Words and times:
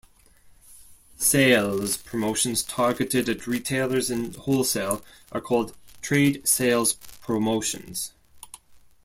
Sales 1.19 1.95
promotions 1.95 2.63
targeted 2.63 3.29
at 3.29 3.45
retailers 3.45 4.09
and 4.09 4.35
wholesale 4.35 5.05
are 5.31 5.39
called 5.39 5.75
trade 6.01 6.47
sales 6.47 6.93
promotions. 6.93 8.11